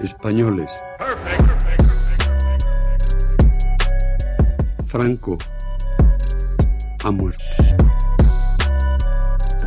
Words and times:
españoles. 0.00 0.70
Franco 4.86 5.36
ha 7.04 7.10
muerto. 7.10 7.44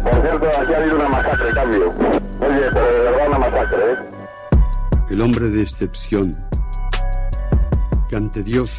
Por 0.04 0.14
cierto, 0.14 0.48
aquí 0.48 0.74
ha 0.74 0.78
habido 0.78 0.96
una 0.96 1.10
masacre, 1.10 1.52
cambio. 1.54 1.90
Oye, 1.90 2.70
pero 2.74 2.86
de 2.86 3.00
verdad 3.06 3.28
una 3.28 3.40
masacre, 3.40 3.94
¿eh? 3.94 3.98
El 5.12 5.22
hombre 5.22 5.50
de 5.50 5.62
excepción, 5.62 6.32
que 8.10 8.18
ante 8.18 8.42
Dios 8.44 8.72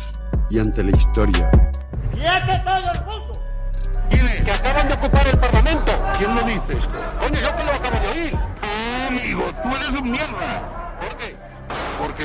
y 0.50 0.58
ante 0.58 0.82
la 0.82 0.90
historia 0.90 1.50
¡Quiete 2.12 2.62
todo 2.64 2.90
el 2.92 3.04
mundo! 3.04 3.32
Dime, 4.10 4.32
que 4.44 4.50
acaban 4.50 4.88
de 4.88 4.94
ocupar 4.94 5.26
el 5.26 5.38
Parlamento. 5.38 5.92
¿Quién 6.18 6.34
lo 6.34 6.42
dice? 6.42 6.86
Coño, 7.18 7.40
yo 7.40 7.52
que 7.52 7.64
lo 7.64 7.72
acabo 7.72 8.00
de 8.00 8.08
oír. 8.08 8.21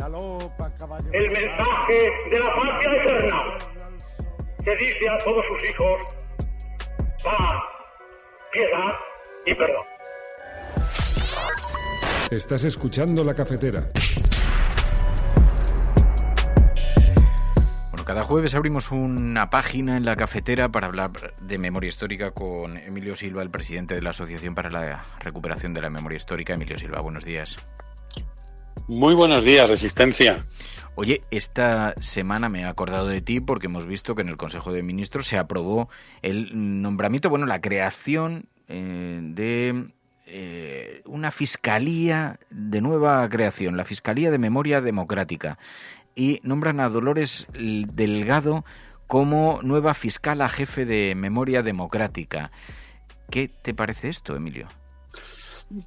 El 0.00 1.30
mensaje 1.30 1.98
de 2.30 2.38
la 2.38 2.54
patria 2.54 2.90
eterna 3.02 3.38
que 4.64 4.70
dice 4.76 5.08
a 5.08 5.18
todos 5.18 5.42
sus 5.48 5.70
hijos 5.70 6.02
paz, 7.24 7.62
piedad 8.52 8.94
y 9.44 9.54
perdón. 9.54 9.84
Estás 12.30 12.64
escuchando 12.64 13.24
la 13.24 13.34
cafetera. 13.34 13.90
Bueno, 17.90 18.04
cada 18.04 18.22
jueves 18.22 18.54
abrimos 18.54 18.92
una 18.92 19.50
página 19.50 19.96
en 19.96 20.04
la 20.04 20.14
cafetera 20.14 20.68
para 20.68 20.86
hablar 20.86 21.10
de 21.40 21.58
memoria 21.58 21.88
histórica 21.88 22.30
con 22.30 22.76
Emilio 22.76 23.16
Silva, 23.16 23.42
el 23.42 23.50
presidente 23.50 23.94
de 23.94 24.02
la 24.02 24.10
Asociación 24.10 24.54
para 24.54 24.70
la 24.70 25.04
Recuperación 25.20 25.74
de 25.74 25.82
la 25.82 25.90
Memoria 25.90 26.16
Histórica. 26.16 26.54
Emilio 26.54 26.78
Silva, 26.78 27.00
buenos 27.00 27.24
días. 27.24 27.56
Muy 28.88 29.14
buenos 29.14 29.44
días, 29.44 29.68
Resistencia. 29.68 30.46
Oye, 30.94 31.22
esta 31.30 31.92
semana 32.00 32.48
me 32.48 32.62
he 32.62 32.64
acordado 32.64 33.06
de 33.06 33.20
ti 33.20 33.38
porque 33.38 33.66
hemos 33.66 33.86
visto 33.86 34.14
que 34.14 34.22
en 34.22 34.28
el 34.28 34.36
Consejo 34.36 34.72
de 34.72 34.82
Ministros 34.82 35.26
se 35.26 35.36
aprobó 35.36 35.90
el 36.22 36.48
nombramiento, 36.80 37.28
bueno, 37.28 37.44
la 37.44 37.60
creación 37.60 38.46
eh, 38.66 39.20
de 39.22 39.92
eh, 40.24 41.02
una 41.04 41.30
fiscalía 41.30 42.40
de 42.48 42.80
nueva 42.80 43.28
creación, 43.28 43.76
la 43.76 43.84
Fiscalía 43.84 44.30
de 44.30 44.38
Memoria 44.38 44.80
Democrática. 44.80 45.58
Y 46.14 46.40
nombran 46.42 46.80
a 46.80 46.88
Dolores 46.88 47.46
Delgado 47.52 48.64
como 49.06 49.60
nueva 49.62 49.92
fiscal 49.92 50.40
a 50.40 50.48
jefe 50.48 50.86
de 50.86 51.14
Memoria 51.14 51.62
Democrática. 51.62 52.50
¿Qué 53.30 53.48
te 53.48 53.74
parece 53.74 54.08
esto, 54.08 54.34
Emilio? 54.34 54.66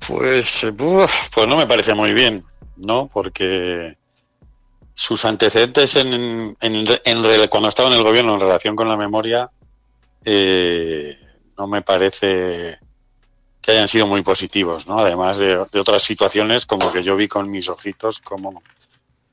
Pues, 0.08 0.64
eh, 0.64 0.72
pues 0.74 1.48
no 1.48 1.58
me 1.58 1.66
parece 1.66 1.96
muy 1.96 2.14
bien, 2.14 2.44
¿no? 2.82 3.08
Porque 3.12 3.98
sus 4.94 5.24
antecedentes 5.26 5.96
en, 5.96 6.56
en- 6.60 7.48
cuando 7.50 7.70
estaba 7.70 7.90
en 7.90 7.96
el 7.98 8.04
gobierno 8.04 8.34
en 8.34 8.40
relación 8.42 8.76
con 8.76 8.88
la 8.90 8.98
memoria 8.98 9.50
eh, 10.24 11.18
no 11.58 11.68
me 11.68 11.82
parece 11.82 12.78
que 13.62 13.72
hayan 13.72 13.88
sido 13.88 14.08
muy 14.08 14.22
positivos, 14.24 14.88
¿no? 14.88 15.00
Además 15.00 15.38
de, 15.38 15.66
de 15.72 15.80
otras 15.80 16.04
situaciones 16.04 16.66
como 16.66 16.92
que 16.92 17.04
yo 17.04 17.16
vi 17.16 17.28
con 17.28 17.50
mis 17.50 17.70
ojitos 17.70 18.20
como, 18.20 18.62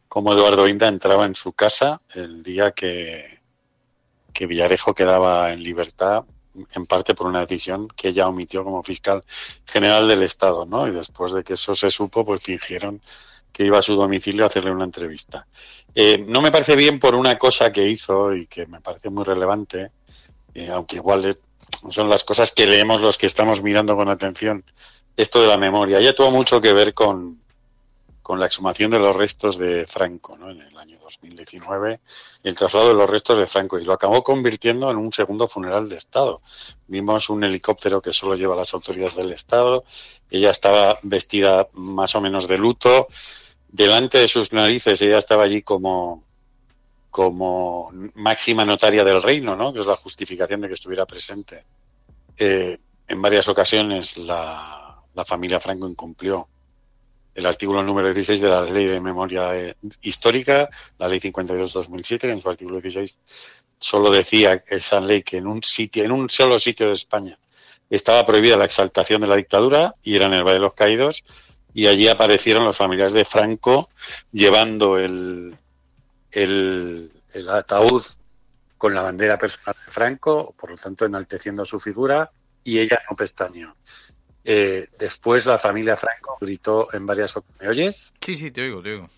como 0.09 0.33
Eduardo 0.33 0.69
Inda 0.69 0.89
entraba 0.89 1.25
en 1.27 1.35
su 1.35 1.53
casa 1.53 2.01
el 2.15 2.43
día 2.43 2.73
que, 2.73 3.41
que 4.33 4.47
Villarejo 4.47 4.95
quedaba 4.95 5.53
en 5.53 5.63
libertad 5.63 6.25
en 6.73 6.87
parte 6.87 7.15
por 7.15 7.27
una 7.27 7.41
decisión 7.41 7.89
que 7.89 8.09
ella 8.09 8.27
omitió 8.29 8.65
como 8.65 8.83
fiscal 8.83 9.23
general 9.65 10.09
del 10.09 10.23
Estado, 10.25 10.67
¿no? 10.67 10.89
Y 10.89 10.91
después 10.91 11.33
de 11.33 11.45
que 11.45 11.55
eso 11.55 11.75
se 11.75 11.89
supo, 11.91 12.25
pues 12.25 12.43
fingieron 12.43 13.01
que 13.59 13.65
iba 13.65 13.81
a 13.81 13.83
su 13.83 13.97
domicilio 13.97 14.45
a 14.45 14.47
hacerle 14.47 14.71
una 14.71 14.85
entrevista. 14.85 15.45
Eh, 15.93 16.25
no 16.29 16.41
me 16.41 16.53
parece 16.53 16.77
bien 16.77 17.01
por 17.01 17.17
una 17.17 17.37
cosa 17.37 17.73
que 17.73 17.89
hizo 17.89 18.33
y 18.33 18.47
que 18.47 18.65
me 18.67 18.81
parece 18.81 19.11
muy 19.11 19.25
relevante, 19.25 19.91
eh, 20.55 20.71
aunque 20.71 20.95
igual 20.95 21.37
son 21.91 22.09
las 22.09 22.23
cosas 22.23 22.53
que 22.53 22.69
leemos 22.69 23.01
los 23.01 23.19
que 23.19 23.27
estamos 23.27 23.61
mirando 23.61 23.97
con 23.97 24.09
atención 24.09 24.63
esto 25.17 25.41
de 25.41 25.49
la 25.49 25.59
memoria. 25.59 26.01
Ya 26.01 26.15
tuvo 26.15 26.31
mucho 26.31 26.61
que 26.61 26.73
ver 26.73 26.95
con, 26.95 27.41
con 28.23 28.39
la 28.39 28.47
exhumación 28.47 28.93
de 28.93 29.01
los 29.01 29.17
restos 29.17 29.59
de 29.59 29.87
Franco, 29.87 30.39
¿no? 30.39 30.53
En 30.53 30.61
el 30.61 30.79
año 30.79 30.97
2019, 31.03 31.99
y 32.45 32.49
el 32.49 32.55
traslado 32.55 32.87
de 32.87 32.95
los 32.95 33.11
restos 33.11 33.39
de 33.39 33.47
Franco, 33.49 33.77
y 33.81 33.85
lo 33.85 33.93
acabó 33.93 34.23
convirtiendo 34.23 34.89
en 34.89 34.99
un 34.99 35.11
segundo 35.11 35.49
funeral 35.49 35.89
de 35.89 35.97
Estado. 35.97 36.41
Vimos 36.87 37.29
un 37.29 37.43
helicóptero 37.43 38.01
que 38.01 38.13
solo 38.13 38.37
lleva 38.37 38.55
las 38.55 38.73
autoridades 38.73 39.17
del 39.17 39.33
Estado, 39.33 39.83
ella 40.31 40.51
estaba 40.53 41.01
vestida 41.03 41.67
más 41.73 42.15
o 42.15 42.21
menos 42.21 42.47
de 42.47 42.59
luto, 42.59 43.09
delante 43.69 44.19
de 44.19 44.29
sus 44.29 44.53
narices 44.53 45.01
ella 45.03 45.19
estaba 45.19 45.45
allí 45.45 45.63
como 45.63 46.25
como 47.11 47.91
máxima 48.15 48.65
notaria 48.65 49.03
del 49.03 49.23
reino, 49.23 49.57
¿no? 49.57 49.73
que 49.73 49.81
es 49.81 49.87
la 49.87 49.97
justificación 49.97 50.61
de 50.61 50.69
que 50.69 50.75
estuviera 50.75 51.07
presente. 51.07 51.65
Eh, 52.37 52.79
en 53.09 53.23
varias 53.23 53.49
ocasiones 53.49 54.19
la, 54.19 55.03
la 55.15 55.25
familia 55.25 55.59
Franco 55.59 55.89
incumplió 55.89 56.47
el 57.35 57.47
artículo 57.47 57.83
número 57.83 58.13
16 58.13 58.41
de 58.41 58.49
la 58.49 58.63
Ley 58.63 58.87
de 58.87 59.01
Memoria 59.01 59.57
eh, 59.57 59.75
Histórica, 60.03 60.69
la 60.99 61.09
Ley 61.09 61.21
52-2007, 61.21 62.19
que 62.19 62.31
en 62.31 62.41
su 62.41 62.51
artículo 62.51 62.81
16 62.81 63.21
solo 63.79 64.11
decía 64.11 64.65
esa 64.67 65.01
ley 65.01 65.23
que 65.23 65.39
en 65.39 65.47
un 65.47 65.63
sitio, 65.63 66.05
en 66.05 66.13
un 66.13 66.29
solo 66.29 66.59
sitio 66.59 66.89
de 66.89 66.95
España 66.95 67.39
estaba 67.89 68.27
prohibida 68.27 68.57
la 68.57 68.65
exaltación 68.65 69.21
de 69.21 69.29
la 69.29 69.37
dictadura 69.37 69.95
y 70.03 70.17
era 70.17 70.27
en 70.27 70.35
el 70.35 70.43
Valle 70.43 70.55
de 70.55 70.61
los 70.61 70.75
Caídos 70.75 71.25
y 71.79 71.87
allí 71.87 72.09
aparecieron 72.09 72.65
los 72.65 72.77
familiares 72.77 73.13
de 73.13 73.25
Franco 73.25 73.89
llevando 74.33 74.99
el, 74.99 75.57
el, 76.33 77.13
el 77.33 77.49
ataúd 77.49 78.03
con 78.77 78.95
la 78.95 79.03
bandera 79.03 79.39
personal 79.39 79.77
de 79.87 79.93
Franco, 79.93 80.55
por 80.59 80.71
lo 80.71 80.77
tanto 80.77 81.05
enalteciendo 81.05 81.65
su 81.65 81.79
figura 81.79 82.31
y 82.65 82.81
ella 82.81 83.01
no 83.09 83.15
pestañeó. 83.17 83.77
Eh, 84.43 84.89
después 84.99 85.47
la 85.47 85.57
familia 85.59 85.97
Franco 85.97 86.37
gritó 86.41 86.93
en 86.93 87.07
varias 87.07 87.37
ocasiones. 87.37 87.61
¿Me 87.63 87.69
oyes? 87.69 88.15
Sí, 88.21 88.35
sí, 88.35 88.51
te 88.51 88.63
oigo, 88.63 88.83
te 88.83 88.95
oigo. 88.95 89.11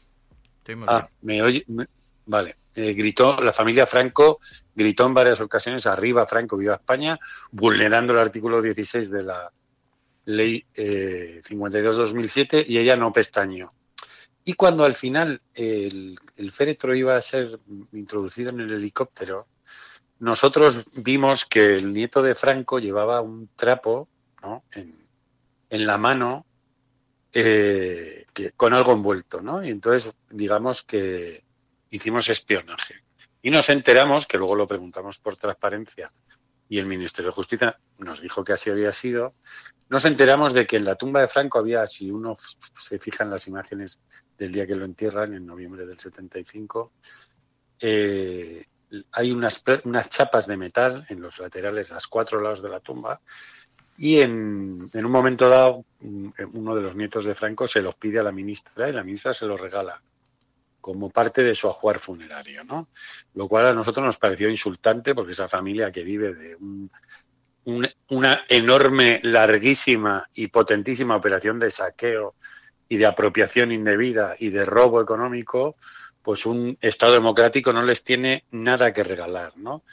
Te 0.62 0.72
oímos 0.72 0.88
Ah, 0.90 1.08
me 1.22 1.40
oye. 1.42 1.64
me- 1.68 1.86
Vale. 2.26 2.56
Eh, 2.74 2.92
gritó, 2.92 3.36
la 3.42 3.52
familia 3.54 3.86
Franco 3.86 4.38
gritó 4.74 5.06
en 5.06 5.14
varias 5.14 5.40
ocasiones 5.40 5.86
arriba 5.86 6.26
Franco, 6.26 6.56
viva 6.58 6.74
España, 6.74 7.18
vulnerando 7.52 8.12
el 8.12 8.18
artículo 8.20 8.60
16 8.62 9.10
de 9.10 9.22
la 9.22 9.50
ley 10.24 10.64
eh, 10.74 11.40
52-2007 11.42 12.64
y 12.68 12.78
ella 12.78 12.96
no 12.96 13.12
pestañeó. 13.12 13.72
Y 14.44 14.54
cuando 14.54 14.84
al 14.84 14.94
final 14.94 15.40
el, 15.54 16.18
el 16.36 16.52
féretro 16.52 16.94
iba 16.94 17.16
a 17.16 17.22
ser 17.22 17.60
introducido 17.92 18.50
en 18.50 18.60
el 18.60 18.70
helicóptero, 18.72 19.46
nosotros 20.18 20.84
vimos 20.94 21.44
que 21.44 21.76
el 21.76 21.92
nieto 21.92 22.22
de 22.22 22.34
Franco 22.34 22.78
llevaba 22.78 23.20
un 23.20 23.48
trapo 23.54 24.08
¿no? 24.42 24.64
en, 24.72 24.94
en 25.70 25.86
la 25.86 25.98
mano 25.98 26.46
eh, 27.32 28.26
con 28.56 28.74
algo 28.74 28.92
envuelto, 28.92 29.40
¿no? 29.40 29.64
Y 29.64 29.68
entonces, 29.68 30.12
digamos 30.30 30.82
que 30.82 31.44
hicimos 31.90 32.28
espionaje. 32.28 32.96
Y 33.42 33.50
nos 33.50 33.68
enteramos, 33.70 34.26
que 34.26 34.36
luego 34.36 34.54
lo 34.54 34.66
preguntamos 34.66 35.18
por 35.18 35.36
transparencia, 35.36 36.12
y 36.68 36.78
el 36.78 36.86
Ministerio 36.86 37.30
de 37.30 37.34
Justicia 37.34 37.78
nos 38.00 38.20
dijo 38.20 38.44
que 38.44 38.52
así 38.52 38.70
había 38.70 38.92
sido, 38.92 39.34
nos 39.88 40.04
enteramos 40.04 40.52
de 40.52 40.66
que 40.66 40.76
en 40.76 40.84
la 40.84 40.94
tumba 40.94 41.20
de 41.20 41.28
Franco 41.28 41.58
había, 41.58 41.86
si 41.86 42.10
uno 42.10 42.34
se 42.74 42.98
fija 42.98 43.24
en 43.24 43.30
las 43.30 43.48
imágenes 43.48 44.00
del 44.38 44.52
día 44.52 44.66
que 44.66 44.76
lo 44.76 44.84
entierran, 44.84 45.34
en 45.34 45.44
noviembre 45.44 45.84
del 45.84 45.98
75, 45.98 46.92
eh, 47.80 48.64
hay 49.12 49.32
unas, 49.32 49.62
unas 49.84 50.08
chapas 50.08 50.46
de 50.46 50.56
metal 50.56 51.04
en 51.08 51.20
los 51.20 51.38
laterales, 51.38 51.90
los 51.90 52.08
cuatro 52.08 52.40
lados 52.40 52.62
de 52.62 52.68
la 52.68 52.80
tumba, 52.80 53.20
y 53.98 54.20
en, 54.20 54.90
en, 54.92 55.04
un 55.04 55.12
momento 55.12 55.48
dado, 55.48 55.84
uno 56.00 56.74
de 56.74 56.80
los 56.80 56.96
nietos 56.96 57.24
de 57.24 57.34
Franco 57.34 57.66
se 57.66 57.82
los 57.82 57.96
pide 57.96 58.20
a 58.20 58.22
la 58.22 58.32
ministra 58.32 58.88
y 58.88 58.92
la 58.92 59.04
ministra 59.04 59.34
se 59.34 59.46
los 59.46 59.60
regala 59.60 60.00
como 60.80 61.10
parte 61.10 61.42
de 61.42 61.54
su 61.54 61.68
ajuar 61.68 61.98
funerario, 61.98 62.64
¿no? 62.64 62.88
Lo 63.34 63.48
cual 63.48 63.66
a 63.66 63.74
nosotros 63.74 64.04
nos 64.04 64.18
pareció 64.18 64.48
insultante 64.48 65.14
porque 65.14 65.32
esa 65.32 65.48
familia 65.48 65.90
que 65.90 66.02
vive 66.02 66.34
de 66.34 66.56
un, 66.56 66.90
una 67.64 68.44
enorme, 68.48 69.20
larguísima 69.22 70.26
y 70.34 70.48
potentísima 70.48 71.16
operación 71.16 71.58
de 71.58 71.70
saqueo 71.70 72.34
y 72.88 72.96
de 72.96 73.06
apropiación 73.06 73.72
indebida 73.72 74.34
y 74.38 74.48
de 74.48 74.64
robo 74.64 75.00
económico, 75.00 75.76
pues 76.22 76.46
un 76.46 76.76
Estado 76.80 77.14
democrático 77.14 77.72
no 77.72 77.82
les 77.82 78.02
tiene 78.02 78.44
nada 78.50 78.92
que 78.92 79.04
regalar, 79.04 79.56
¿no? 79.56 79.84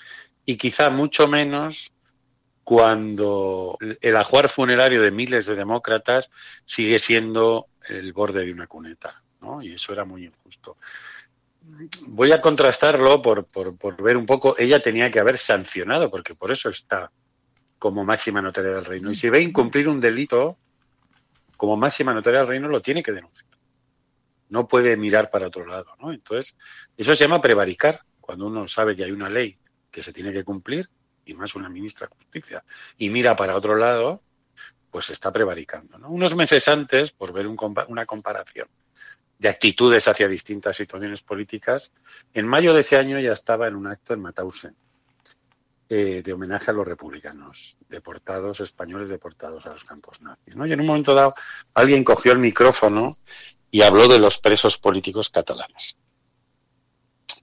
Y 0.46 0.58
quizá 0.58 0.90
mucho 0.90 1.28
menos 1.28 1.92
cuando 2.64 3.78
el 4.02 4.16
ajuar 4.18 4.50
funerario 4.50 5.02
de 5.02 5.12
miles 5.12 5.46
de 5.46 5.56
demócratas 5.56 6.30
sigue 6.66 7.00
siendo 7.00 7.68
el 7.88 8.12
borde 8.14 8.46
de 8.46 8.52
una 8.52 8.68
cuneta, 8.68 9.24
¿no? 9.42 9.62
Y 9.62 9.74
eso 9.74 9.94
era 9.94 10.04
muy 10.04 10.26
injusto. 10.26 10.78
Voy 12.08 12.32
a 12.32 12.42
contrastarlo 12.42 13.22
por, 13.22 13.46
por, 13.46 13.78
por 13.78 14.02
ver 14.02 14.18
un 14.18 14.26
poco, 14.26 14.56
ella 14.58 14.82
tenía 14.82 15.12
que 15.12 15.20
haber 15.20 15.38
sancionado, 15.38 16.10
porque 16.10 16.36
por 16.36 16.52
eso 16.52 16.70
está 16.70 17.12
como 17.80 18.04
máxima 18.04 18.42
notaria 18.42 18.72
del 18.72 18.86
reino. 18.86 19.12
Y 19.12 19.16
si 19.16 19.30
ve 19.30 19.42
incumplir 19.42 19.88
un 19.88 20.00
delito, 20.00 20.58
como 21.56 21.78
máxima 21.78 22.14
notaria 22.14 22.40
del 22.40 22.50
reino, 22.50 22.68
lo 22.68 22.82
tiene 22.82 23.04
que 23.04 23.12
denunciar. 23.12 23.50
No 24.50 24.68
puede 24.68 24.96
mirar 24.96 25.30
para 25.30 25.48
otro 25.48 25.66
lado, 25.66 25.96
¿no? 26.00 26.12
Entonces, 26.12 26.56
eso 26.96 27.16
se 27.16 27.24
llama 27.24 27.42
prevaricar, 27.42 28.02
cuando 28.22 28.48
uno 28.48 28.68
sabe 28.68 28.96
que 28.96 29.04
hay 29.04 29.12
una 29.12 29.30
ley 29.30 29.58
que 29.92 30.02
se 30.02 30.14
tiene 30.14 30.32
que 30.32 30.44
cumplir, 30.44 30.88
y 31.26 31.34
más 31.34 31.56
una 31.56 31.70
ministra 31.70 32.08
de 32.08 32.16
Justicia, 32.16 32.64
y 32.98 33.10
mira 33.10 33.36
para 33.36 33.56
otro 33.56 33.76
lado, 33.76 34.22
pues 34.90 35.10
está 35.10 35.32
prevaricando. 35.32 35.98
¿no? 35.98 36.10
Unos 36.10 36.36
meses 36.36 36.68
antes, 36.68 37.12
por 37.12 37.34
ver 37.34 37.48
un, 37.48 37.58
una 37.88 38.06
comparación 38.06 38.68
de 39.38 39.50
actitudes 39.50 40.08
hacia 40.08 40.28
distintas 40.28 40.78
situaciones 40.78 41.22
políticas, 41.22 41.92
en 42.34 42.48
mayo 42.48 42.74
de 42.74 42.80
ese 42.80 42.98
año 42.98 43.20
ya 43.20 43.34
estaba 43.34 43.68
en 43.68 43.76
un 43.76 43.88
acto 43.88 44.14
en 44.14 44.22
Mauthausen, 44.22 44.76
eh, 45.90 46.22
de 46.24 46.34
homenaje 46.34 46.72
a 46.72 46.74
los 46.74 46.88
republicanos, 46.88 47.78
deportados, 47.88 48.60
españoles 48.60 49.10
deportados 49.10 49.66
a 49.66 49.70
los 49.70 49.86
campos 49.86 50.22
nazis. 50.22 50.56
¿no? 50.56 50.66
Y 50.66 50.74
en 50.74 50.82
un 50.82 50.86
momento 50.86 51.16
dado 51.16 51.34
alguien 51.74 52.04
cogió 52.04 52.34
el 52.34 52.40
micrófono 52.40 53.18
y 53.72 53.82
habló 53.82 54.08
de 54.08 54.20
los 54.20 54.38
presos 54.40 54.78
políticos 54.78 55.30
catalanes. 55.30 55.98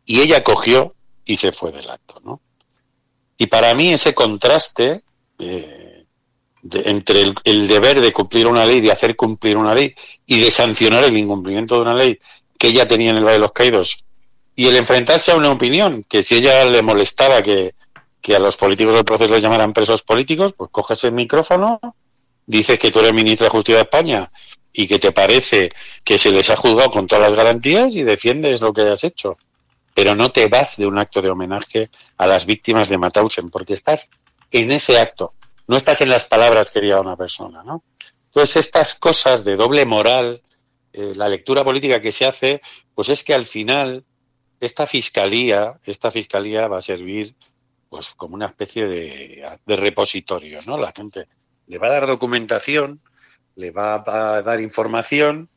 Y 0.05 0.21
ella 0.21 0.43
cogió 0.43 0.95
y 1.25 1.37
se 1.37 1.53
fue 1.53 1.73
del 1.73 1.89
acto. 1.89 2.21
¿no? 2.23 2.43
Y 3.39 3.47
para 3.47 3.75
mí 3.75 3.93
ese 3.95 4.15
contraste 4.15 5.05
eh, 5.39 6.05
entre 6.71 7.23
el, 7.23 7.35
el, 7.45 7.67
deber 7.67 8.01
de 8.01 8.13
cumplir 8.13 8.47
una 8.47 8.67
ley, 8.67 8.81
de 8.81 8.93
hacer 8.93 9.17
cumplir 9.17 9.57
una 9.57 9.75
ley 9.75 9.95
y 10.27 10.41
de 10.41 10.51
sancionar 10.51 11.05
el 11.05 11.17
incumplimiento 11.17 11.77
de 11.77 11.81
una 11.81 11.95
ley 11.95 12.19
que 12.59 12.69
ella 12.69 12.87
tenía 12.87 13.11
en 13.11 13.17
el 13.17 13.25
Valle 13.25 13.35
de 13.35 13.41
los 13.41 13.53
Caídos 13.53 14.05
y 14.57 14.67
el 14.67 14.77
enfrentarse 14.77 15.33
a 15.33 15.37
una 15.37 15.51
opinión 15.51 16.05
que 16.05 16.23
si 16.23 16.37
ella 16.37 16.65
le 16.67 16.83
molestaba 16.83 17.43
que 17.43 17.75
que 18.25 18.35
a 18.35 18.39
los 18.39 18.57
políticos 18.57 18.95
del 18.95 19.05
proceso 19.05 19.35
les 19.35 19.43
llamaran 19.43 19.75
presos 19.75 20.01
políticos, 20.03 20.55
pues 20.55 20.71
coges 20.71 21.05
el 21.05 21.13
micrófono, 21.13 21.79
dices 22.47 22.79
que 22.79 22.91
tú 22.91 23.01
eres 23.01 23.13
ministra 23.13 23.49
de 23.49 23.51
Justicia 23.51 23.77
de 23.77 23.83
España 23.83 24.33
y 24.73 24.87
que 24.87 24.99
te 24.99 25.13
parece 25.13 25.71
que 26.03 26.17
se 26.17 26.31
les 26.31 26.49
ha 26.49 26.57
juzgado 26.57 26.89
con 26.89 27.07
todas 27.07 27.23
las 27.23 27.35
garantías 27.35 27.95
y 27.95 28.03
defiendes 28.03 28.63
lo 28.63 28.73
que 28.73 28.81
has 28.81 29.05
hecho. 29.05 29.37
Pero 29.93 30.15
no 30.15 30.33
te 30.33 30.49
vas 30.49 30.79
de 30.79 30.87
un 30.87 30.99
acto 30.99 31.21
de 31.21 31.29
homenaje 31.29 31.91
a 32.17 32.27
las 32.27 32.47
víctimas 32.47 32.89
de 32.89 32.97
Mauthausen, 32.97 33.51
porque 33.51 33.75
estás 33.75 34.09
en 34.51 34.73
ese 34.73 34.99
acto, 34.99 35.35
no 35.67 35.77
estás 35.77 36.01
en 36.01 36.09
las 36.09 36.25
palabras 36.25 36.71
que 36.71 36.81
diga 36.81 37.03
una 37.03 37.19
persona, 37.19 37.63
¿no? 37.63 37.85
Entonces, 38.29 38.57
estas 38.57 38.95
cosas 38.95 39.45
de 39.45 39.57
doble 39.57 39.85
moral, 39.85 40.41
eh, 40.95 41.13
la 41.15 41.29
lectura 41.29 41.63
política 41.63 42.01
que 42.01 42.11
se 42.11 42.25
hace, 42.25 42.63
pues 42.95 43.11
es 43.11 43.23
que 43.23 43.35
al 43.35 43.45
final 43.45 44.03
esta 44.61 44.87
fiscalía, 44.87 45.79
esta 45.85 46.11
fiscalía 46.11 46.69
va 46.69 46.79
a 46.79 46.83
servir 46.83 47.35
pues 47.95 48.13
como 48.17 48.35
una 48.35 48.47
especie 48.47 48.87
de, 48.89 49.59
de, 49.65 49.77
repositorio, 49.77 50.59
¿no? 50.67 50.77
La 50.77 50.91
gente 50.91 51.29
le 51.69 51.79
va 51.79 51.87
a 51.87 51.93
dar 51.93 52.09
documentación, 52.09 53.01
le 53.55 53.71
va 53.71 54.03
a 54.05 54.43
dar 54.43 54.61
información 54.61 55.49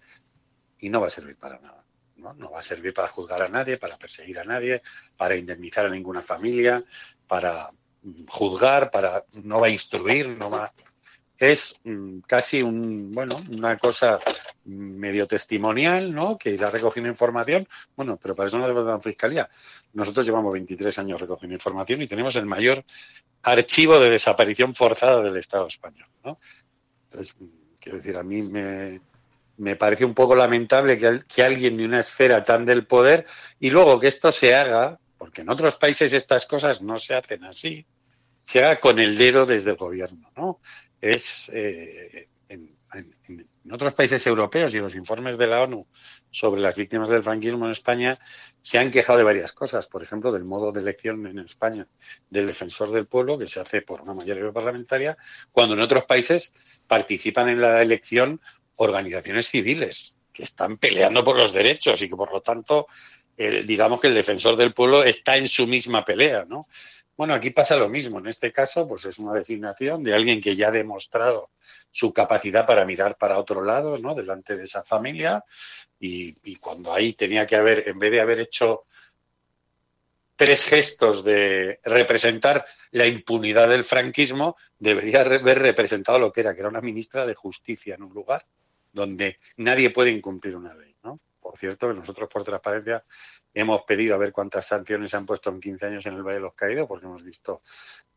y 0.78 0.90
no 0.90 1.02
va 1.02 1.08
a 1.08 1.10
servir 1.10 1.36
para 1.36 1.60
nada. 1.60 1.84
¿no? 2.18 2.34
no 2.36 2.52
va 2.52 2.60
a 2.60 2.62
servir 2.62 2.94
para 2.94 3.08
juzgar 3.08 3.42
a 3.42 3.48
nadie, 3.48 3.78
para 3.78 3.98
perseguir 3.98 4.38
a 4.38 4.44
nadie, 4.44 4.84
para 5.18 5.36
indemnizar 5.36 5.88
a 5.88 5.90
ninguna 5.90 6.22
familia, 6.22 6.84
para 7.28 7.72
juzgar, 8.28 8.92
para 8.92 9.26
no 9.42 9.60
va 9.60 9.66
a 9.66 9.72
instruir, 9.72 10.30
no 10.30 10.52
va 10.52 10.72
es 11.38 11.80
mm, 11.84 12.20
casi 12.28 12.62
un, 12.62 13.12
bueno, 13.12 13.42
una 13.52 13.78
cosa 13.78 14.20
medio 14.66 15.28
testimonial, 15.28 16.14
¿no? 16.14 16.38
Que 16.38 16.52
irá 16.52 16.70
recogiendo 16.70 17.10
información. 17.10 17.68
Bueno, 17.96 18.20
pero 18.22 18.36
para 18.36 18.48
eso 18.48 18.58
no 18.58 18.68
debe 18.68 18.84
dar 18.84 19.02
fiscalía. 19.02 19.50
Nosotros 19.94 20.26
llevamos 20.26 20.54
23 20.54 20.98
años 21.00 21.22
recogiendo 21.22 21.56
información 21.56 22.02
y 22.02 22.08
tenemos 22.08 22.36
el 22.36 22.46
mayor 22.46 22.84
archivo 23.44 24.00
de 24.00 24.10
desaparición 24.10 24.74
forzada 24.74 25.22
del 25.22 25.38
Estado 25.38 25.68
español, 25.68 26.10
¿no? 26.24 26.40
Entonces, 27.06 27.36
quiero 27.80 27.98
decir, 27.98 28.18
a 28.18 28.24
mí 28.24 28.42
me, 28.42 29.00
me 29.58 29.76
parece 29.76 30.06
un 30.06 30.14
poco 30.14 30.36
lamentable 30.36 30.98
que, 30.98 31.22
que 31.28 31.44
alguien 31.44 31.78
de 31.78 31.86
una 31.86 32.00
esfera 32.00 32.44
tan 32.44 32.66
del 32.66 32.86
poder 32.86 33.26
y 33.60 33.70
luego 33.70 34.00
que 34.00 34.08
esto 34.08 34.32
se 34.32 34.56
haga, 34.56 35.00
porque 35.18 35.42
en 35.42 35.50
otros 35.50 35.78
países 35.78 36.14
estas 36.14 36.46
cosas 36.46 36.82
no 36.82 36.98
se 36.98 37.16
hacen 37.16 37.46
así, 37.46 37.86
se 38.42 38.64
haga 38.64 38.80
con 38.80 39.00
el 39.00 39.18
dedo 39.18 39.46
desde 39.46 39.72
el 39.72 39.78
gobierno, 39.78 40.32
¿no? 40.36 40.60
Es 41.02 41.52
eh, 41.54 42.28
en, 42.50 42.76
otros 43.70 43.94
países 43.94 44.26
europeos 44.26 44.74
y 44.74 44.80
los 44.80 44.96
informes 44.96 45.38
de 45.38 45.48
la 45.48 45.62
ONU 45.62 45.86
sobre 46.30 46.62
las 46.62 46.78
víctimas 46.78 47.10
del 47.10 47.22
franquismo 47.22 47.66
en 47.66 47.72
España 47.72 48.18
se 48.62 48.80
han 48.80 48.90
quejado 48.90 49.18
de 49.18 49.26
varias 49.26 49.52
cosas. 49.52 49.88
Por 49.88 50.04
ejemplo, 50.04 50.32
del 50.32 50.46
modo 50.46 50.72
de 50.72 50.80
elección 50.80 51.28
en 51.28 51.40
España 51.40 51.86
del 52.30 52.48
defensor 52.48 52.92
del 52.92 53.08
pueblo, 53.08 53.38
que 53.38 53.48
se 53.48 53.60
hace 53.60 53.82
por 53.82 54.02
una 54.02 54.14
mayoría 54.14 54.52
parlamentaria, 54.54 55.18
cuando 55.52 55.74
en 55.74 55.82
otros 55.82 56.06
países 56.06 56.54
participan 56.88 57.50
en 57.50 57.62
la 57.62 57.82
elección 57.82 58.40
organizaciones 58.78 59.48
civiles 59.48 60.16
que 60.32 60.44
están 60.44 60.78
peleando 60.78 61.24
por 61.24 61.36
los 61.36 61.52
derechos 61.52 62.02
y 62.02 62.08
que, 62.08 62.16
por 62.16 62.32
lo 62.32 62.42
tanto, 62.42 62.88
digamos 63.38 64.00
que 64.00 64.08
el 64.08 64.14
defensor 64.14 64.56
del 64.56 64.74
pueblo 64.74 65.04
está 65.04 65.36
en 65.36 65.48
su 65.48 65.68
misma 65.68 66.06
pelea, 66.06 66.46
¿no? 66.48 66.68
Bueno, 67.18 67.34
aquí 67.34 67.50
pasa 67.50 67.76
lo 67.76 67.90
mismo. 67.90 68.20
En 68.20 68.28
este 68.28 68.52
caso, 68.52 68.88
pues 68.88 69.06
es 69.06 69.18
una 69.18 69.34
designación 69.34 70.04
de 70.04 70.14
alguien 70.14 70.40
que 70.40 70.56
ya 70.56 70.68
ha 70.68 70.72
demostrado 70.72 71.50
su 71.92 72.14
capacidad 72.14 72.66
para 72.66 72.86
mirar 72.86 73.18
para 73.18 73.40
otro 73.40 73.64
lado, 73.64 73.98
¿no? 73.98 74.14
Delante 74.14 74.56
de 74.56 74.66
esa 74.66 74.84
familia. 74.84 75.44
Y, 76.00 76.36
y 76.44 76.58
cuando 76.58 76.94
ahí 76.94 77.14
tenía 77.14 77.48
que 77.48 77.56
haber, 77.56 77.90
en 77.90 77.98
vez 77.98 78.12
de 78.12 78.22
haber 78.22 78.42
hecho 78.42 78.84
tres 80.36 80.66
gestos 80.66 81.24
de 81.24 81.80
representar 81.84 82.64
la 82.92 83.08
impunidad 83.08 83.68
del 83.68 83.84
franquismo, 83.84 84.56
debería 84.78 85.22
haber 85.22 85.60
representado 85.60 86.20
lo 86.20 86.32
que 86.32 86.42
era, 86.42 86.54
que 86.54 86.60
era 86.60 86.70
una 86.70 86.82
ministra 86.82 87.26
de 87.26 87.34
justicia 87.34 87.96
en 87.96 88.04
un 88.04 88.14
lugar 88.14 88.46
donde 88.94 89.40
nadie 89.58 89.90
puede 89.90 90.12
incumplir 90.12 90.56
una 90.56 90.76
ley. 90.76 90.96
Por 91.48 91.58
cierto, 91.58 91.88
que 91.88 91.94
nosotros 91.94 92.28
por 92.30 92.44
transparencia 92.44 93.06
hemos 93.54 93.84
pedido 93.84 94.16
a 94.16 94.18
ver 94.18 94.34
cuántas 94.34 94.68
sanciones 94.68 95.12
se 95.12 95.16
han 95.16 95.26
puesto 95.26 95.50
en 95.50 95.62
15 95.62 95.86
años 95.86 96.06
en 96.06 96.16
el 96.16 96.22
Valle 96.22 96.36
de 96.36 96.42
los 96.42 96.54
Caídos, 96.54 96.86
porque 96.90 97.06
hemos 97.06 97.24
visto 97.24 97.62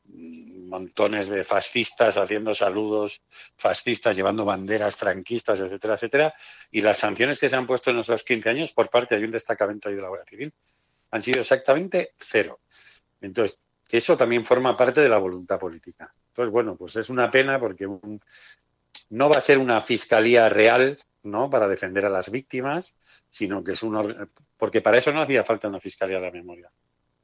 montones 0.05 1.29
de 1.29 1.45
fascistas 1.45 2.17
haciendo 2.17 2.53
saludos 2.55 3.23
fascistas, 3.57 4.17
llevando 4.17 4.45
banderas 4.45 4.97
franquistas, 4.97 5.61
etcétera, 5.61 5.95
etcétera, 5.95 6.35
y 6.73 6.81
las 6.81 6.99
sanciones 6.99 7.39
que 7.39 7.49
se 7.49 7.55
han 7.55 7.69
puesto 7.69 7.93
en 7.93 8.01
esos 8.01 8.25
15 8.25 8.51
años 8.51 8.73
por 8.73 8.91
parte 8.91 9.17
de 9.17 9.25
un 9.25 9.31
destacamento 9.31 9.89
de 9.89 10.01
la 10.01 10.09
Guardia 10.09 10.27
Civil 10.27 10.53
han 11.13 11.23
sido 11.23 11.41
exactamente 11.41 12.15
cero. 12.19 12.59
Entonces, 13.21 13.61
eso 13.93 14.17
también 14.17 14.45
forma 14.45 14.77
parte 14.77 15.03
de 15.03 15.09
la 15.09 15.19
voluntad 15.19 15.61
política. 15.61 16.13
Entonces, 16.31 16.51
bueno, 16.51 16.75
pues 16.75 16.97
es 16.97 17.09
una 17.11 17.31
pena 17.31 17.61
porque 17.61 17.87
no 19.11 19.29
va 19.29 19.37
a 19.37 19.41
ser 19.41 19.59
una 19.59 19.81
fiscalía 19.81 20.49
real 20.49 20.99
¿no? 21.23 21.51
para 21.51 21.69
defender 21.69 22.07
a 22.07 22.11
las 22.11 22.31
víctimas, 22.31 22.95
sino 23.29 23.63
que 23.63 23.73
es 23.73 23.83
un 23.83 24.29
porque 24.57 24.81
para 24.81 24.99
eso 24.99 25.13
no 25.13 25.23
hacía 25.23 25.45
falta 25.45 25.69
una 25.69 25.81
fiscalía 25.81 26.17
de 26.19 26.27
la 26.27 26.33
memoria. 26.33 26.71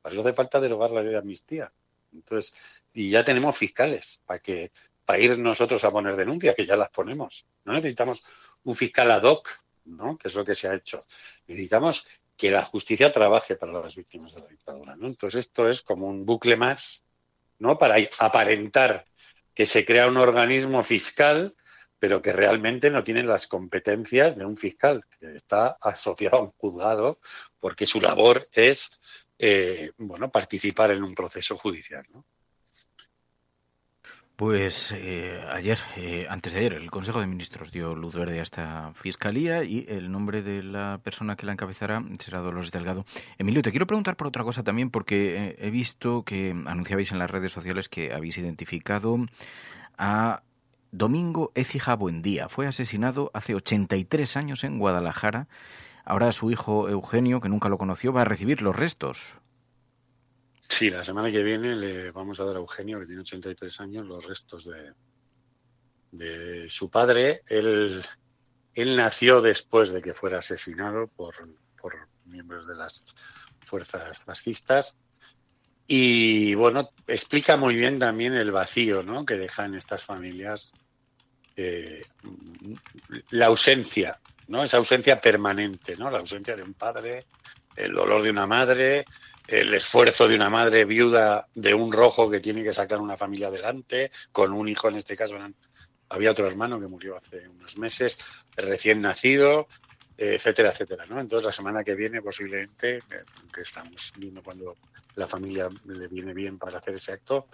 Para 0.02 0.12
eso 0.12 0.22
hace 0.22 0.32
falta 0.32 0.60
derogar 0.60 0.90
la 0.90 1.02
ley 1.02 1.12
de 1.12 1.18
amnistía. 1.18 1.72
Entonces, 2.12 2.54
y 2.92 3.10
ya 3.10 3.24
tenemos 3.24 3.56
fiscales 3.56 4.20
para 4.24 4.40
que 4.40 4.70
para 5.06 5.20
ir 5.20 5.38
nosotros 5.38 5.84
a 5.84 5.90
poner 5.90 6.16
denuncias, 6.16 6.54
que 6.54 6.66
ya 6.66 6.76
las 6.76 6.90
ponemos. 6.90 7.46
No 7.64 7.72
necesitamos 7.72 8.24
un 8.64 8.74
fiscal 8.74 9.10
ad 9.12 9.22
hoc, 9.22 9.48
¿no? 9.84 10.18
que 10.18 10.28
es 10.28 10.34
lo 10.34 10.44
que 10.44 10.56
se 10.56 10.68
ha 10.68 10.74
hecho. 10.74 11.04
Necesitamos 11.46 12.06
que 12.36 12.50
la 12.50 12.64
justicia 12.64 13.12
trabaje 13.12 13.54
para 13.54 13.72
las 13.72 13.94
víctimas 13.94 14.34
de 14.34 14.42
la 14.42 14.48
dictadura. 14.48 14.96
¿no? 14.96 15.06
Entonces, 15.06 15.46
esto 15.46 15.68
es 15.68 15.82
como 15.82 16.08
un 16.08 16.26
bucle 16.26 16.56
más 16.56 17.04
¿no? 17.60 17.78
para 17.78 17.96
aparentar 18.18 19.06
que 19.54 19.64
se 19.64 19.84
crea 19.84 20.08
un 20.08 20.16
organismo 20.16 20.82
fiscal 20.82 21.54
pero 21.98 22.22
que 22.22 22.32
realmente 22.32 22.90
no 22.90 23.02
tienen 23.04 23.26
las 23.26 23.46
competencias 23.46 24.36
de 24.36 24.44
un 24.44 24.56
fiscal, 24.56 25.04
que 25.18 25.36
está 25.36 25.76
asociado 25.80 26.36
a 26.36 26.42
un 26.42 26.50
juzgado, 26.52 27.20
porque 27.60 27.86
su 27.86 28.00
labor 28.00 28.48
es 28.52 29.00
eh, 29.38 29.92
bueno, 29.98 30.30
participar 30.30 30.92
en 30.92 31.02
un 31.02 31.14
proceso 31.14 31.56
judicial. 31.56 32.04
¿no? 32.12 32.24
Pues 34.36 34.92
eh, 34.94 35.42
ayer, 35.50 35.78
eh, 35.96 36.26
antes 36.28 36.52
de 36.52 36.58
ayer, 36.58 36.74
el 36.74 36.90
Consejo 36.90 37.20
de 37.20 37.26
Ministros 37.26 37.72
dio 37.72 37.94
luz 37.94 38.14
verde 38.14 38.38
a 38.38 38.42
esta 38.42 38.92
fiscalía 38.94 39.64
y 39.64 39.86
el 39.88 40.12
nombre 40.12 40.42
de 40.42 40.62
la 40.62 41.00
persona 41.02 41.36
que 41.36 41.46
la 41.46 41.52
encabezará 41.52 42.04
será 42.18 42.40
Dolores 42.40 42.70
Delgado. 42.70 43.06
Emilio, 43.38 43.62
te 43.62 43.70
quiero 43.70 43.86
preguntar 43.86 44.16
por 44.16 44.26
otra 44.26 44.44
cosa 44.44 44.62
también, 44.62 44.90
porque 44.90 45.36
eh, 45.36 45.56
he 45.58 45.70
visto 45.70 46.22
que 46.22 46.50
anunciabais 46.66 47.12
en 47.12 47.18
las 47.18 47.30
redes 47.30 47.50
sociales 47.50 47.88
que 47.88 48.12
habéis 48.12 48.36
identificado 48.36 49.16
a 49.96 50.42
Domingo 50.92 51.52
Écija 51.54 51.94
Buendía. 51.96 52.48
Fue 52.48 52.66
asesinado 52.66 53.30
hace 53.34 53.54
83 53.54 54.36
años 54.36 54.64
en 54.64 54.78
Guadalajara. 54.78 55.48
Ahora 56.04 56.32
su 56.32 56.50
hijo 56.50 56.88
Eugenio, 56.88 57.40
que 57.40 57.48
nunca 57.48 57.68
lo 57.68 57.78
conoció, 57.78 58.12
va 58.12 58.22
a 58.22 58.24
recibir 58.24 58.62
los 58.62 58.76
restos. 58.76 59.34
Sí, 60.68 60.90
la 60.90 61.04
semana 61.04 61.30
que 61.30 61.42
viene 61.42 61.74
le 61.74 62.10
vamos 62.10 62.40
a 62.40 62.44
dar 62.44 62.56
a 62.56 62.60
Eugenio, 62.60 62.98
que 63.00 63.06
tiene 63.06 63.22
83 63.22 63.80
años, 63.80 64.08
los 64.08 64.26
restos 64.26 64.64
de, 64.64 64.92
de 66.12 66.68
su 66.68 66.90
padre. 66.90 67.42
Él, 67.46 68.04
él 68.74 68.96
nació 68.96 69.40
después 69.40 69.92
de 69.92 70.02
que 70.02 70.14
fuera 70.14 70.38
asesinado 70.38 71.08
por, 71.08 71.34
por 71.80 72.08
miembros 72.24 72.66
de 72.66 72.76
las 72.76 73.04
fuerzas 73.62 74.24
fascistas. 74.24 74.96
Y 75.86 76.54
bueno, 76.54 76.90
explica 77.06 77.56
muy 77.56 77.76
bien 77.76 77.98
también 77.98 78.34
el 78.34 78.50
vacío 78.50 79.02
¿no? 79.02 79.24
que 79.24 79.36
dejan 79.36 79.74
estas 79.74 80.02
familias, 80.02 80.72
eh, 81.56 82.04
la 83.30 83.46
ausencia, 83.46 84.20
¿no? 84.48 84.64
esa 84.64 84.78
ausencia 84.78 85.20
permanente, 85.20 85.94
¿no? 85.96 86.10
la 86.10 86.18
ausencia 86.18 86.56
de 86.56 86.62
un 86.62 86.74
padre, 86.74 87.26
el 87.76 87.92
dolor 87.92 88.22
de 88.22 88.30
una 88.30 88.46
madre, 88.46 89.04
el 89.46 89.72
esfuerzo 89.74 90.26
de 90.26 90.34
una 90.34 90.50
madre 90.50 90.84
viuda 90.84 91.46
de 91.54 91.72
un 91.72 91.92
rojo 91.92 92.28
que 92.28 92.40
tiene 92.40 92.64
que 92.64 92.72
sacar 92.72 92.98
una 92.98 93.16
familia 93.16 93.48
adelante, 93.48 94.10
con 94.32 94.52
un 94.52 94.68
hijo 94.68 94.88
en 94.88 94.96
este 94.96 95.16
caso. 95.16 95.36
Había 96.08 96.32
otro 96.32 96.48
hermano 96.48 96.80
que 96.80 96.86
murió 96.88 97.16
hace 97.16 97.48
unos 97.48 97.78
meses, 97.78 98.18
recién 98.56 99.02
nacido, 99.02 99.68
etcétera, 100.16 100.70
etcétera. 100.70 101.06
¿no? 101.06 101.20
Entonces, 101.20 101.44
la 101.46 101.52
semana 101.52 101.84
que 101.84 101.94
viene, 101.94 102.22
posiblemente, 102.22 103.02
que 103.52 103.60
estamos 103.60 104.12
viendo 104.16 104.42
cuando 104.42 104.76
la 105.14 105.26
familia 105.26 105.68
le 105.86 106.08
viene 106.08 106.32
bien 106.32 106.58
para 106.58 106.78
hacer 106.78 106.94
ese 106.94 107.12
acto, 107.12 107.46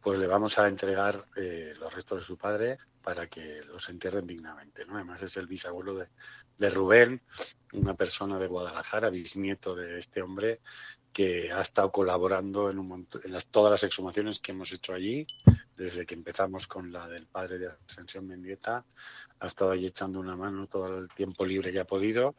pues 0.00 0.18
le 0.18 0.26
vamos 0.26 0.58
a 0.58 0.68
entregar 0.68 1.24
eh, 1.36 1.74
los 1.78 1.92
restos 1.92 2.20
de 2.20 2.26
su 2.26 2.36
padre 2.36 2.78
para 3.02 3.26
que 3.26 3.60
los 3.68 3.88
entierren 3.88 4.26
dignamente. 4.26 4.84
¿no? 4.86 4.94
Además, 4.94 5.22
es 5.22 5.36
el 5.36 5.46
bisabuelo 5.46 5.94
de 6.58 6.70
Rubén, 6.70 7.20
una 7.72 7.94
persona 7.94 8.38
de 8.38 8.46
Guadalajara, 8.46 9.10
bisnieto 9.10 9.74
de 9.74 9.98
este 9.98 10.22
hombre, 10.22 10.60
que 11.12 11.50
ha 11.50 11.62
estado 11.62 11.90
colaborando 11.90 12.70
en, 12.70 13.06
todas 13.50 13.70
las 13.70 13.82
exhumaciones 13.82 14.40
que 14.40 14.52
hemos 14.52 14.72
hecho 14.72 14.94
allí, 14.94 15.26
desde 15.76 16.06
que 16.06 16.14
empezamos 16.14 16.66
con 16.66 16.92
la 16.92 17.08
del 17.08 17.26
padre 17.26 17.58
de 17.58 17.70
Ascensión 17.88 18.26
Mendieta, 18.26 18.84
ha 19.40 19.46
estado 19.46 19.72
allí 19.72 19.86
echando 19.86 20.20
una 20.20 20.36
mano 20.36 20.66
todo 20.66 20.98
el 20.98 21.08
tiempo 21.10 21.44
libre 21.44 21.72
que 21.72 21.80
ha 21.80 21.86
podido. 21.86 22.36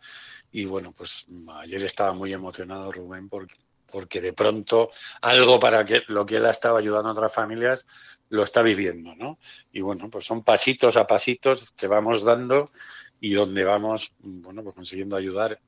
Y 0.52 0.66
bueno, 0.66 0.94
pues 0.94 1.28
ayer 1.56 1.84
estaba 1.84 2.14
muy 2.14 2.34
emocionado 2.34 2.92
Rubén 2.92 3.28
porque, 3.28 3.56
porque 3.92 4.22
de 4.22 4.34
pronto 4.34 4.90
algo 5.22 5.60
para 5.60 5.84
que 5.84 6.04
lo 6.08 6.26
que 6.26 6.38
él 6.38 6.46
ha 6.46 6.52
estado 6.52 6.78
ayudando 6.78 7.10
a 7.10 7.14
otras 7.14 7.34
familias 7.34 7.86
lo 8.30 8.44
está 8.44 8.62
viviendo, 8.62 9.16
¿no? 9.16 9.40
Y 9.72 9.82
bueno, 9.82 10.10
pues 10.10 10.26
son 10.26 10.44
pasitos 10.44 10.98
a 10.98 11.08
pasitos 11.08 11.72
que 11.72 11.88
vamos 11.88 12.24
dando 12.24 12.72
y 13.20 13.34
donde 13.34 13.64
vamos, 13.64 14.14
bueno, 14.20 14.64
pues 14.64 14.76
consiguiendo 14.76 15.16
ayudar 15.16 15.60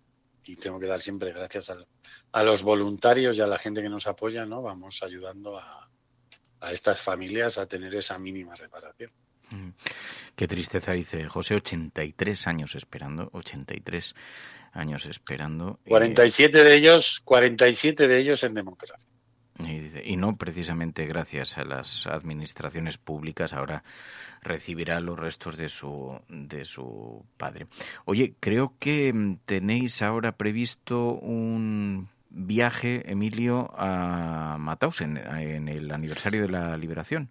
y 0.46 0.56
tengo 0.56 0.80
que 0.80 0.88
dar 0.88 1.02
siempre 1.02 1.32
gracias 1.32 1.70
a, 1.70 1.78
a, 2.32 2.44
los 2.44 2.64
voluntarios 2.64 3.38
y 3.38 3.42
a 3.42 3.48
la 3.48 3.60
gente 3.60 3.82
que 3.82 3.90
nos 3.90 4.08
apoya, 4.08 4.46
¿no? 4.46 4.62
Vamos 4.62 5.04
ayudando 5.04 5.58
a, 5.58 5.90
a 6.62 6.72
estas 6.72 7.02
familias 7.02 7.58
a 7.58 7.66
tener 7.66 7.94
esa 7.96 8.18
mínima 8.18 8.56
reparación. 8.56 9.12
Mm. 9.50 9.70
Qué 10.36 10.48
tristeza, 10.48 10.94
dice 10.94 11.28
José, 11.28 11.56
83 11.56 12.48
años 12.48 12.76
esperando, 12.76 13.30
83 13.34 14.16
años 14.72 15.06
esperando. 15.06 15.80
47 15.88 16.64
de 16.64 16.76
ellos, 16.76 17.22
47 17.24 18.08
de 18.08 18.20
ellos 18.20 18.44
en 18.44 18.54
democracia. 18.54 19.11
Y, 19.68 19.80
dice, 19.80 20.04
y, 20.06 20.18
no 20.18 20.38
precisamente 20.38 21.06
gracias 21.06 21.58
a 21.58 21.64
las 21.64 22.08
administraciones 22.08 22.98
públicas 22.98 23.54
ahora 23.54 23.84
recibirá 24.42 25.00
los 25.00 25.18
restos 25.18 25.58
de 25.58 25.70
su 25.70 26.20
de 26.28 26.66
su 26.66 27.26
padre. 27.38 27.68
Oye, 28.06 28.36
creo 28.40 28.76
que 28.80 29.14
mm, 29.14 29.38
tenéis 29.46 30.02
ahora 30.02 30.34
previsto 30.34 31.14
un 31.14 32.10
viaje, 32.30 33.04
Emilio, 33.12 33.72
a 33.76 34.58
Mauthausen 34.60 35.18
en 35.18 35.68
el 35.68 35.92
aniversario 35.92 36.42
de 36.42 36.50
la 36.50 36.78
liberación. 36.78 37.30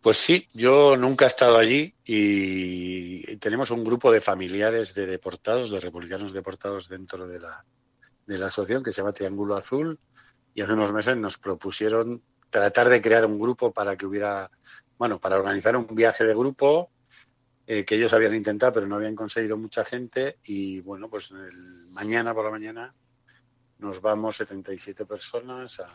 Pues 0.00 0.18
sí, 0.18 0.46
yo 0.52 0.98
nunca 0.98 1.24
he 1.24 1.28
estado 1.28 1.56
allí 1.56 1.94
y 2.04 3.36
tenemos 3.38 3.70
un 3.70 3.82
grupo 3.82 4.12
de 4.12 4.20
familiares 4.20 4.92
de 4.92 5.06
deportados, 5.06 5.70
de 5.70 5.80
republicanos 5.80 6.34
deportados 6.34 6.90
dentro 6.90 7.26
de 7.26 7.40
la, 7.40 7.64
de 8.26 8.38
la 8.38 8.46
asociación 8.46 8.82
que 8.82 8.92
se 8.92 9.00
llama 9.00 9.12
Triángulo 9.12 9.56
Azul 9.56 9.98
y 10.54 10.62
hace 10.62 10.72
unos 10.72 10.92
meses 10.92 11.16
nos 11.16 11.38
propusieron 11.38 12.22
tratar 12.48 12.88
de 12.88 13.02
crear 13.02 13.26
un 13.26 13.38
grupo 13.38 13.72
para 13.72 13.96
que 13.96 14.06
hubiera, 14.06 14.50
bueno, 14.96 15.20
para 15.20 15.36
organizar 15.36 15.76
un 15.76 15.86
viaje 15.90 16.24
de 16.24 16.34
grupo 16.34 16.90
eh, 17.66 17.84
que 17.84 17.96
ellos 17.96 18.12
habían 18.12 18.34
intentado 18.34 18.72
pero 18.72 18.86
no 18.86 18.96
habían 18.96 19.16
conseguido 19.16 19.56
mucha 19.56 19.84
gente. 19.84 20.38
Y 20.44 20.80
bueno, 20.80 21.10
pues 21.10 21.32
el, 21.32 21.88
mañana 21.88 22.32
por 22.32 22.44
la 22.44 22.50
mañana 22.50 22.94
nos 23.78 24.00
vamos 24.00 24.36
77 24.36 25.04
personas 25.04 25.80
a, 25.80 25.92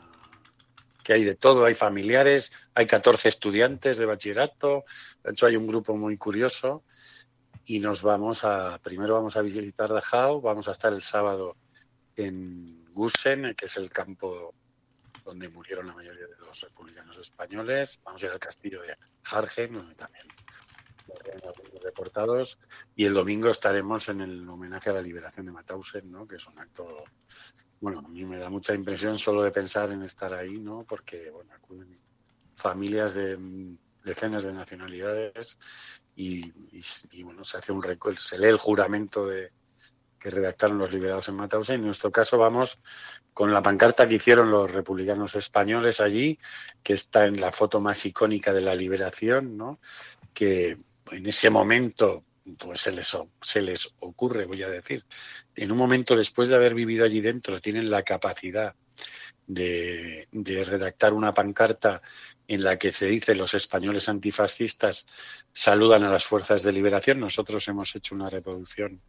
que 1.03 1.13
hay 1.13 1.23
de 1.23 1.35
todo, 1.35 1.65
hay 1.65 1.73
familiares, 1.73 2.51
hay 2.73 2.85
14 2.85 3.29
estudiantes 3.29 3.97
de 3.97 4.05
bachillerato, 4.05 4.83
de 5.23 5.31
hecho 5.31 5.45
hay 5.47 5.55
un 5.55 5.65
grupo 5.65 5.95
muy 5.95 6.17
curioso 6.17 6.83
y 7.65 7.79
nos 7.79 8.01
vamos 8.01 8.43
a, 8.43 8.79
primero 8.79 9.13
vamos 9.13 9.37
a 9.37 9.41
visitar 9.41 9.89
Dachau, 9.89 10.41
vamos 10.41 10.67
a 10.67 10.71
estar 10.71 10.91
el 10.91 11.01
sábado 11.01 11.55
en 12.15 12.88
Gusen, 12.99 13.55
que 13.55 13.65
es 13.65 13.77
el 13.77 13.89
campo 13.89 14.53
donde 15.23 15.47
murieron 15.47 15.87
la 15.87 15.93
mayoría 15.93 16.27
de 16.27 16.35
los 16.37 16.59
republicanos 16.59 17.17
españoles. 17.17 18.01
Vamos 18.03 18.21
a 18.21 18.25
ir 18.25 18.31
al 18.33 18.39
castillo 18.39 18.81
de 18.81 18.97
Hargen, 19.31 19.73
donde 19.73 19.95
también 19.95 20.27
algunos 21.47 21.81
deportados. 21.81 22.59
Y 22.97 23.05
el 23.05 23.13
domingo 23.13 23.49
estaremos 23.49 24.09
en 24.09 24.19
el 24.19 24.49
homenaje 24.49 24.89
a 24.89 24.93
la 24.93 25.01
liberación 25.01 25.45
de 25.45 25.53
Mauthausen, 25.53 26.11
¿no? 26.11 26.27
que 26.27 26.35
es 26.35 26.47
un 26.47 26.59
acto, 26.59 27.05
bueno, 27.79 27.99
a 27.99 28.09
mí 28.09 28.25
me 28.25 28.37
da 28.37 28.49
mucha 28.49 28.75
impresión 28.75 29.17
solo 29.17 29.43
de 29.43 29.51
pensar 29.51 29.89
en 29.93 30.03
estar 30.03 30.33
ahí, 30.33 30.57
¿no? 30.57 30.83
porque 30.83 31.29
bueno, 31.29 31.53
acuden 31.53 31.97
familias 32.57 33.13
de 33.13 33.77
decenas 34.03 34.43
de 34.43 34.51
nacionalidades 34.51 35.57
y, 36.17 36.47
y, 36.77 36.81
y 37.11 37.23
bueno, 37.23 37.45
se 37.45 37.57
hace 37.59 37.71
un 37.71 37.81
se 38.17 38.37
lee 38.37 38.47
el 38.47 38.57
juramento 38.57 39.25
de, 39.25 39.53
que 40.19 40.29
redactaron 40.29 40.77
los 40.77 40.91
liberados 40.91 41.29
en 41.29 41.35
Mauthausen. 41.35 41.79
En 41.79 41.85
nuestro 41.85 42.11
caso 42.11 42.37
vamos 42.37 42.79
con 43.33 43.53
la 43.53 43.61
pancarta 43.61 44.07
que 44.07 44.15
hicieron 44.15 44.51
los 44.51 44.71
republicanos 44.71 45.35
españoles 45.35 46.01
allí, 46.01 46.37
que 46.83 46.93
está 46.93 47.25
en 47.25 47.39
la 47.39 47.51
foto 47.51 47.79
más 47.79 48.05
icónica 48.05 48.53
de 48.53 48.61
la 48.61 48.75
liberación, 48.75 49.57
¿no? 49.57 49.79
que 50.33 50.77
en 51.11 51.25
ese 51.25 51.49
momento 51.49 52.23
pues 52.57 52.81
se 52.81 53.61
les, 53.61 53.95
ocurre, 53.99 54.45
voy 54.45 54.63
a 54.63 54.69
decir, 54.69 55.05
en 55.55 55.71
un 55.71 55.77
momento 55.77 56.15
después 56.15 56.49
de 56.49 56.55
haber 56.55 56.73
vivido 56.73 57.05
allí 57.05 57.21
dentro, 57.21 57.61
tienen 57.61 57.89
la 57.89 58.03
capacidad 58.03 58.73
de, 59.45 60.27
de, 60.31 60.63
redactar 60.63 61.13
una 61.13 61.33
pancarta 61.33 62.01
en 62.47 62.63
la 62.63 62.77
que 62.77 62.91
se 62.91 63.07
dice 63.07 63.35
los 63.35 63.53
españoles 63.53 64.09
antifascistas 64.09 65.07
saludan 65.53 66.03
a 66.03 66.09
las 66.09 66.25
fuerzas 66.25 66.63
de 66.63 66.71
liberación. 66.71 67.19
Nosotros 67.19 67.67
hemos 67.67 67.95
hecho 67.95 68.15
una 68.15 68.29
reproducción 68.29 69.01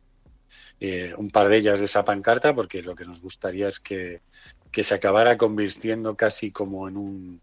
eh, 0.80 1.14
un 1.16 1.30
par 1.30 1.48
de 1.48 1.58
ellas 1.58 1.78
de 1.78 1.84
esa 1.84 2.02
pancarta, 2.02 2.54
porque 2.54 2.82
lo 2.82 2.94
que 2.94 3.04
nos 3.04 3.20
gustaría 3.20 3.68
es 3.68 3.80
que, 3.80 4.22
que 4.72 4.82
se 4.82 4.94
acabara 4.94 5.36
convirtiendo 5.36 6.16
casi 6.16 6.50
como 6.50 6.88
en 6.88 6.96
un, 6.96 7.40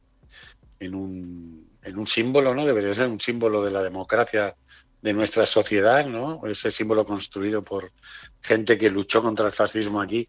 en 0.79 0.96
un, 0.96 1.70
en 1.84 2.00
un 2.00 2.08
símbolo, 2.08 2.56
¿no? 2.56 2.65
Debería 2.65 2.94
ser 2.96 3.08
un 3.08 3.20
símbolo 3.20 3.63
de 3.63 3.72
la 3.72 3.84
democracia 3.84 4.56
de 5.01 5.13
nuestra 5.13 5.46
sociedad, 5.46 6.08
¿no? 6.08 6.41
Ese 6.48 6.72
símbolo 6.72 7.06
construido 7.06 7.63
por 7.63 7.91
gente 8.41 8.77
que 8.77 8.89
luchó 8.89 9.22
contra 9.22 9.46
el 9.46 9.51
fascismo 9.51 10.01
aquí 10.01 10.27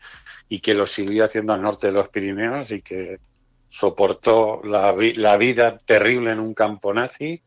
y 0.48 0.60
que 0.60 0.74
lo 0.74 0.86
siguió 0.86 1.24
haciendo 1.24 1.54
al 1.54 1.62
norte 1.62 1.86
de 1.86 1.94
los 1.94 2.10
Pirineos 2.10 2.70
y 2.72 2.82
que 2.82 3.20
soportó 3.68 4.60
la, 4.64 4.94
la 5.16 5.36
vida 5.38 5.78
terrible 5.78 6.32
en 6.32 6.40
un 6.40 6.52
campo 6.52 6.92
nazi. 6.92 7.42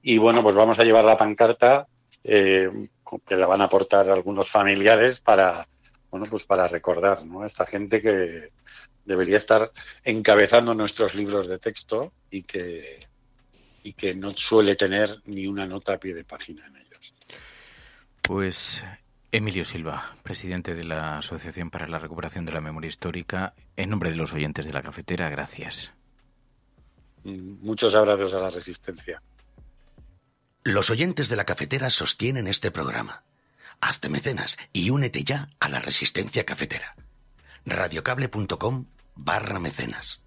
Y 0.00 0.16
bueno, 0.18 0.42
pues 0.42 0.54
vamos 0.54 0.78
a 0.78 0.84
llevar 0.84 1.04
la 1.04 1.18
pancarta 1.18 1.86
eh, 2.24 2.88
que 3.26 3.36
la 3.36 3.46
van 3.46 3.60
a 3.60 3.64
aportar 3.64 4.08
algunos 4.10 4.50
familiares 4.50 5.20
para, 5.20 5.66
bueno, 6.10 6.26
pues 6.28 6.44
para 6.44 6.66
recordar, 6.66 7.24
¿no? 7.24 7.42
A 7.42 7.46
esta 7.46 7.66
gente 7.66 8.00
que 8.00 8.50
debería 9.04 9.36
estar 9.36 9.72
encabezando 10.04 10.74
nuestros 10.74 11.14
libros 11.14 11.48
de 11.48 11.58
texto 11.58 12.12
y 12.30 12.42
que, 12.42 13.00
y 13.82 13.92
que 13.94 14.14
no 14.14 14.30
suele 14.30 14.76
tener 14.76 15.10
ni 15.26 15.46
una 15.46 15.66
nota 15.66 15.94
a 15.94 15.98
pie 15.98 16.14
de 16.14 16.24
página 16.24 16.66
en 16.66 16.76
ellos. 16.76 17.14
Pues 18.22 18.84
Emilio 19.32 19.64
Silva, 19.64 20.14
presidente 20.22 20.74
de 20.74 20.84
la 20.84 21.18
Asociación 21.18 21.70
para 21.70 21.88
la 21.88 21.98
Recuperación 21.98 22.44
de 22.44 22.52
la 22.52 22.60
Memoria 22.60 22.88
Histórica, 22.88 23.54
en 23.76 23.90
nombre 23.90 24.10
de 24.10 24.16
los 24.16 24.32
oyentes 24.32 24.66
de 24.66 24.72
la 24.72 24.82
cafetera, 24.82 25.28
gracias. 25.28 25.90
Muchos 27.24 27.94
abrazos 27.94 28.34
a 28.34 28.40
la 28.40 28.50
resistencia. 28.50 29.22
Los 30.64 30.90
oyentes 30.90 31.28
de 31.28 31.34
la 31.34 31.44
cafetera 31.44 31.90
sostienen 31.90 32.46
este 32.46 32.70
programa. 32.70 33.24
Hazte 33.80 34.08
mecenas 34.08 34.56
y 34.72 34.90
únete 34.90 35.24
ya 35.24 35.48
a 35.58 35.68
la 35.68 35.80
resistencia 35.80 36.46
cafetera. 36.46 36.94
radiocable.com 37.66 38.86
barra 39.16 39.58
mecenas. 39.58 40.22